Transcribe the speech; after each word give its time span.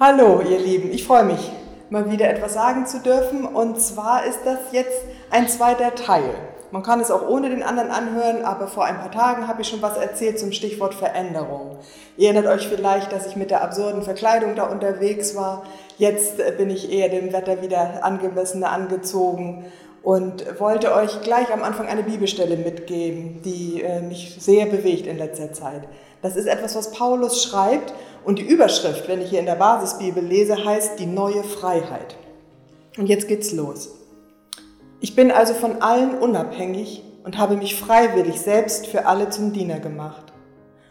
Hallo, 0.00 0.40
ihr 0.48 0.60
Lieben, 0.60 0.92
ich 0.92 1.04
freue 1.04 1.24
mich, 1.24 1.50
mal 1.90 2.08
wieder 2.08 2.30
etwas 2.30 2.54
sagen 2.54 2.86
zu 2.86 3.00
dürfen. 3.00 3.44
Und 3.44 3.80
zwar 3.80 4.24
ist 4.26 4.38
das 4.44 4.58
jetzt 4.70 5.02
ein 5.28 5.48
zweiter 5.48 5.92
Teil. 5.96 6.34
Man 6.70 6.84
kann 6.84 7.00
es 7.00 7.10
auch 7.10 7.28
ohne 7.28 7.50
den 7.50 7.64
anderen 7.64 7.90
anhören, 7.90 8.44
aber 8.44 8.68
vor 8.68 8.84
ein 8.84 8.98
paar 8.98 9.10
Tagen 9.10 9.48
habe 9.48 9.62
ich 9.62 9.68
schon 9.68 9.82
was 9.82 9.96
erzählt 9.96 10.38
zum 10.38 10.52
Stichwort 10.52 10.94
Veränderung. 10.94 11.78
Ihr 12.16 12.28
erinnert 12.28 12.46
euch 12.46 12.68
vielleicht, 12.68 13.10
dass 13.10 13.26
ich 13.26 13.34
mit 13.34 13.50
der 13.50 13.60
absurden 13.60 14.02
Verkleidung 14.02 14.54
da 14.54 14.68
unterwegs 14.68 15.34
war. 15.34 15.64
Jetzt 15.96 16.36
bin 16.56 16.70
ich 16.70 16.92
eher 16.92 17.08
dem 17.08 17.32
Wetter 17.32 17.60
wieder 17.60 18.04
angemessener 18.04 18.70
angezogen 18.70 19.64
und 20.04 20.60
wollte 20.60 20.94
euch 20.94 21.22
gleich 21.22 21.52
am 21.52 21.64
Anfang 21.64 21.88
eine 21.88 22.04
Bibelstelle 22.04 22.56
mitgeben, 22.56 23.42
die 23.42 23.82
äh, 23.82 24.00
mich 24.00 24.36
sehr 24.38 24.66
bewegt 24.66 25.08
in 25.08 25.18
letzter 25.18 25.52
Zeit. 25.52 25.88
Das 26.22 26.36
ist 26.36 26.46
etwas, 26.46 26.76
was 26.76 26.92
Paulus 26.92 27.42
schreibt 27.42 27.92
und 28.24 28.38
die 28.38 28.46
Überschrift, 28.46 29.08
wenn 29.08 29.20
ich 29.20 29.30
hier 29.30 29.40
in 29.40 29.46
der 29.46 29.54
Basisbibel 29.54 30.22
lese, 30.22 30.64
heißt 30.64 30.98
die 30.98 31.06
neue 31.06 31.44
Freiheit. 31.44 32.16
Und 32.96 33.08
jetzt 33.08 33.28
geht's 33.28 33.52
los. 33.52 33.90
Ich 35.00 35.14
bin 35.14 35.30
also 35.30 35.54
von 35.54 35.80
allen 35.80 36.18
unabhängig 36.18 37.04
und 37.24 37.38
habe 37.38 37.56
mich 37.56 37.76
freiwillig 37.76 38.40
selbst 38.40 38.86
für 38.86 39.06
alle 39.06 39.30
zum 39.30 39.52
Diener 39.52 39.78
gemacht. 39.78 40.32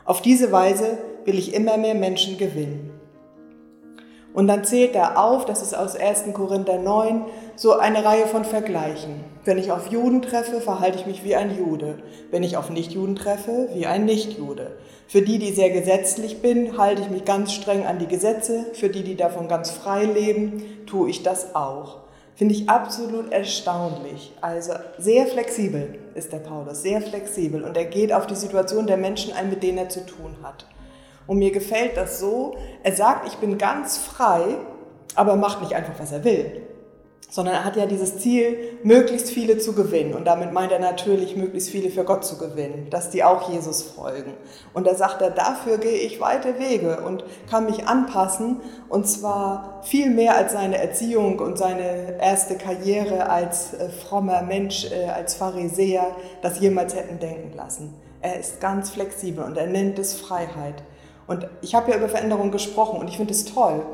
Auf 0.05 0.21
diese 0.21 0.51
Weise 0.51 0.97
will 1.25 1.37
ich 1.37 1.53
immer 1.53 1.77
mehr 1.77 1.95
Menschen 1.95 2.37
gewinnen. 2.37 2.96
Und 4.37 4.45
dann 4.45 4.63
zählt 4.63 4.93
er 4.93 5.19
auf, 5.19 5.45
das 5.45 5.63
ist 5.63 5.75
aus 5.75 5.95
1. 5.95 6.25
Korinther 6.31 6.77
9, 6.77 7.25
so 7.55 7.73
eine 7.73 8.05
Reihe 8.05 8.27
von 8.27 8.45
Vergleichen. 8.45 9.23
Wenn 9.45 9.57
ich 9.57 9.71
auf 9.71 9.87
Juden 9.87 10.21
treffe, 10.21 10.61
verhalte 10.61 10.99
ich 10.99 11.07
mich 11.07 11.23
wie 11.23 11.35
ein 11.35 11.57
Jude. 11.57 11.97
Wenn 12.29 12.43
ich 12.43 12.55
auf 12.55 12.69
Nichtjuden 12.69 13.15
treffe, 13.15 13.69
wie 13.73 13.87
ein 13.87 14.05
Nichtjude. 14.05 14.77
Für 15.07 15.23
die, 15.23 15.39
die 15.39 15.53
sehr 15.53 15.71
gesetzlich 15.71 16.39
bin, 16.39 16.77
halte 16.77 17.01
ich 17.01 17.09
mich 17.09 17.25
ganz 17.25 17.51
streng 17.51 17.87
an 17.87 17.97
die 17.97 18.05
Gesetze. 18.05 18.67
Für 18.73 18.89
die, 18.89 19.01
die 19.01 19.15
davon 19.15 19.47
ganz 19.47 19.71
frei 19.71 20.05
leben, 20.05 20.61
tue 20.85 21.09
ich 21.09 21.23
das 21.23 21.55
auch. 21.55 22.01
Finde 22.35 22.53
ich 22.53 22.69
absolut 22.69 23.31
erstaunlich. 23.31 24.33
Also 24.41 24.73
sehr 24.99 25.25
flexibel 25.25 25.97
ist 26.13 26.31
der 26.31 26.37
Paulus, 26.37 26.83
sehr 26.83 27.01
flexibel. 27.01 27.63
Und 27.63 27.75
er 27.75 27.85
geht 27.85 28.13
auf 28.13 28.27
die 28.27 28.35
Situation 28.35 28.85
der 28.85 28.97
Menschen 28.97 29.33
ein, 29.33 29.49
mit 29.49 29.63
denen 29.63 29.79
er 29.79 29.89
zu 29.89 30.05
tun 30.05 30.35
hat. 30.43 30.67
Und 31.27 31.37
mir 31.37 31.51
gefällt 31.51 31.97
das 31.97 32.19
so, 32.19 32.55
er 32.83 32.95
sagt, 32.95 33.27
ich 33.27 33.35
bin 33.35 33.57
ganz 33.57 33.97
frei, 33.97 34.57
aber 35.15 35.31
er 35.31 35.37
macht 35.37 35.61
nicht 35.61 35.75
einfach, 35.75 35.93
was 35.99 36.11
er 36.11 36.23
will. 36.23 36.63
Sondern 37.29 37.55
er 37.55 37.65
hat 37.65 37.75
ja 37.75 37.85
dieses 37.85 38.19
Ziel, 38.19 38.57
möglichst 38.83 39.29
viele 39.29 39.57
zu 39.57 39.73
gewinnen. 39.73 40.13
Und 40.13 40.25
damit 40.25 40.53
meint 40.53 40.71
er 40.71 40.79
natürlich, 40.79 41.35
möglichst 41.35 41.69
viele 41.69 41.89
für 41.89 42.05
Gott 42.05 42.23
zu 42.23 42.37
gewinnen, 42.37 42.87
dass 42.89 43.09
die 43.09 43.25
auch 43.25 43.51
Jesus 43.51 43.81
folgen. 43.83 44.33
Und 44.73 44.87
da 44.87 44.95
sagt 44.95 45.21
er, 45.21 45.31
dafür 45.31 45.77
gehe 45.77 45.97
ich 45.97 46.21
weite 46.21 46.57
Wege 46.57 47.01
und 47.05 47.25
kann 47.49 47.65
mich 47.65 47.85
anpassen. 47.85 48.61
Und 48.87 49.09
zwar 49.09 49.81
viel 49.83 50.09
mehr 50.09 50.37
als 50.37 50.53
seine 50.53 50.77
Erziehung 50.77 51.39
und 51.39 51.57
seine 51.57 52.17
erste 52.21 52.55
Karriere 52.55 53.29
als 53.29 53.73
äh, 53.73 53.89
frommer 53.89 54.43
Mensch, 54.43 54.89
äh, 54.89 55.09
als 55.09 55.35
Pharisäer 55.35 56.15
das 56.41 56.61
jemals 56.61 56.95
hätten 56.95 57.19
denken 57.19 57.57
lassen. 57.57 57.93
Er 58.21 58.39
ist 58.39 58.61
ganz 58.61 58.89
flexibel 58.91 59.43
und 59.43 59.57
er 59.57 59.67
nennt 59.67 59.99
es 59.99 60.13
Freiheit. 60.13 60.81
Und 61.27 61.47
ich 61.61 61.75
habe 61.75 61.91
ja 61.91 61.97
über 61.97 62.09
Veränderung 62.09 62.51
gesprochen 62.51 62.99
und 62.99 63.09
ich 63.09 63.17
finde 63.17 63.33
es 63.33 63.45
toll, 63.45 63.85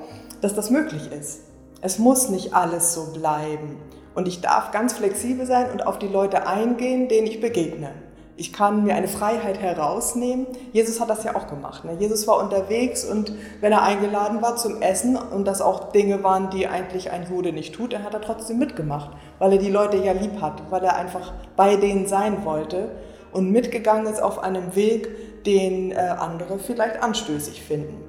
dass 0.42 0.53
das 0.53 0.70
möglich 0.70 1.12
ist. 1.12 1.42
Es 1.81 2.00
muss 2.00 2.30
nicht 2.30 2.53
alles 2.53 2.94
so 2.94 3.12
bleiben. 3.12 3.78
Und 4.16 4.28
ich 4.28 4.42
darf 4.42 4.72
ganz 4.72 4.94
flexibel 4.94 5.45
sein 5.45 5.72
und 5.72 5.86
auf 5.86 5.98
die 5.98 6.08
Leute 6.08 6.45
eingehen, 6.45 7.08
denen 7.08 7.28
ich 7.28 7.42
begegne. 7.42 7.89
Ich 8.36 8.52
kann 8.52 8.84
mir 8.84 8.95
eine 8.95 9.08
Freiheit 9.08 9.59
herausnehmen. 9.59 10.48
Jesus 10.72 11.00
hat 11.00 11.09
das 11.09 11.23
ja 11.23 11.36
auch 11.36 11.48
gemacht. 11.48 11.86
Ne? 11.86 11.95
Jesus 12.00 12.28
war 12.28 12.42
unterwegs 12.42 13.06
und 13.06 13.31
wenn 13.61 13.72
er 13.72 13.84
eingeladen 13.84 14.42
war 14.42 14.56
zum 14.56 14.81
Essen 14.81 15.17
und 15.17 15.45
das 15.45 15.61
auch 15.61 15.92
Dinge 15.92 16.23
waren, 16.23 16.50
die 16.50 16.67
eigentlich 16.67 17.11
ein 17.11 17.28
Jude 17.30 17.54
nicht 17.54 17.76
tut, 17.76 17.94
dann 17.94 18.04
hat 18.04 18.14
er 18.16 18.22
trotzdem 18.22 18.58
mitgemacht, 18.58 19.11
weil 19.38 19.52
er 19.54 19.58
die 19.59 19.70
Leute 19.70 19.98
ja 19.98 20.14
lieb 20.14 20.42
hat, 20.42 20.64
weil 20.72 20.84
er 20.84 20.95
einfach 20.95 21.31
bei 21.56 21.76
denen 21.76 22.08
sein 22.08 22.44
wollte 22.44 22.89
und 23.32 23.52
mitgegangen 23.52 24.11
ist 24.11 24.21
auf 24.21 24.39
einem 24.39 24.76
Weg, 24.76 25.10
den 25.45 25.92
äh, 25.92 25.95
andere 25.95 26.59
vielleicht 26.59 27.02
anstößig 27.02 27.61
finden. 27.61 28.04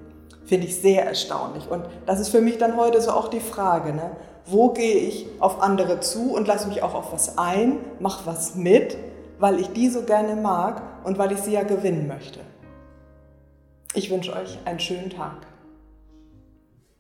Finde 0.45 0.67
ich 0.67 0.77
sehr 0.77 1.06
erstaunlich. 1.06 1.71
Und 1.71 1.84
das 2.06 2.21
ist 2.21 2.28
für 2.28 2.41
mich 2.41 2.59
dann 2.59 2.77
heute 2.77 3.00
so 3.00 3.11
auch 3.11 3.28
die 3.28 3.41
Frage, 3.41 3.95
ne? 3.95 4.11
wo 4.47 4.71
gehe 4.71 4.97
ich 4.97 5.27
auf 5.41 5.62
andere 5.62 6.00
zu 6.00 6.34
und 6.34 6.47
lasse 6.47 6.69
mich 6.69 6.83
auch 6.83 6.94
auf 6.94 7.12
was 7.12 7.39
ein, 7.39 7.78
mache 7.99 8.27
was 8.27 8.55
mit, 8.55 8.97
weil 9.39 9.59
ich 9.59 9.69
die 9.73 9.89
so 9.89 10.03
gerne 10.03 10.37
mag 10.37 10.83
und 11.05 11.19
weil 11.19 11.33
ich 11.33 11.39
sie 11.39 11.53
ja 11.53 11.62
gewinnen 11.62 12.06
möchte. 12.06 12.41
Ich 13.94 14.11
wünsche 14.11 14.34
euch 14.34 14.59
einen 14.65 14.81
schönen 14.81 15.11
Tag. 15.11 15.47